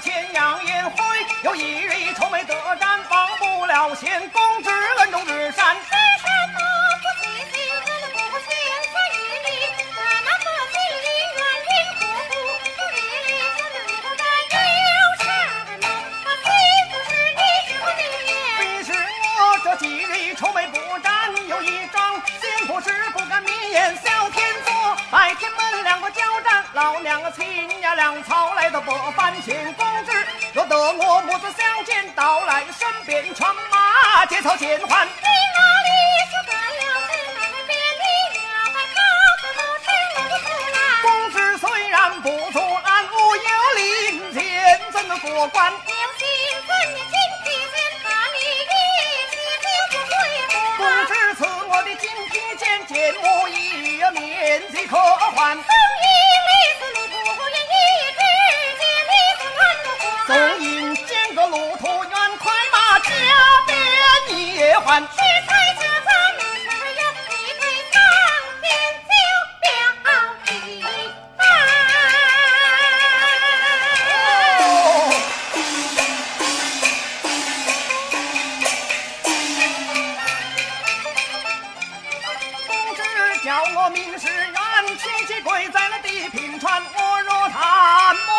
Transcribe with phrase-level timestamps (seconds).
[0.00, 0.96] 前扬言讳？
[1.42, 5.76] 有一日愁眉得展，忘不了先公之恩重日山。
[5.76, 5.96] 非
[18.84, 18.92] 是
[19.40, 23.96] 我这几日愁眉不展，有一张心不是不敢明言
[26.78, 30.12] 老娘亲呀粮草来到不凡见公子，
[30.52, 35.08] 若得我母子相见，到来身边穿马，结草见还。
[41.02, 43.42] 公子虽然不做安无有
[43.74, 45.72] 令箭，怎能过关？
[50.76, 55.58] 公知赐我的金披剑，剑我一面即可还。
[83.44, 84.52] 叫我名世缘，
[84.98, 88.32] 天机跪在了地平川，我若贪谋，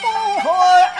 [0.00, 0.91] 不会。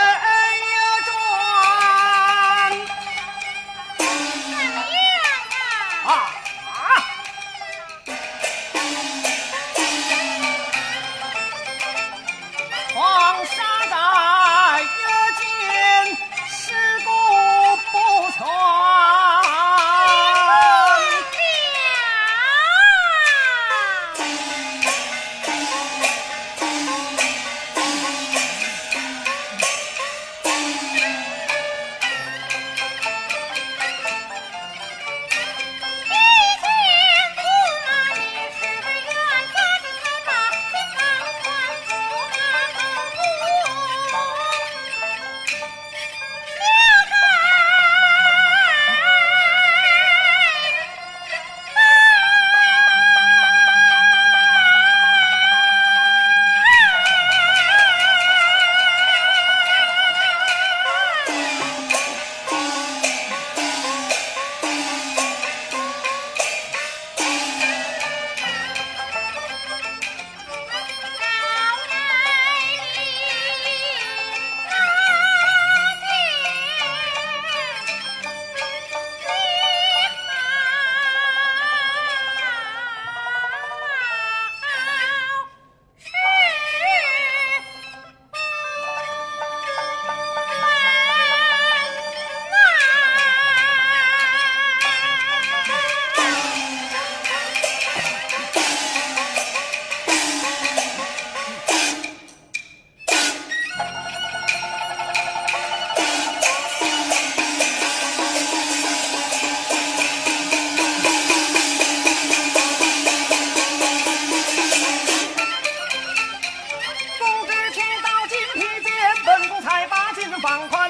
[120.42, 120.81] 方块。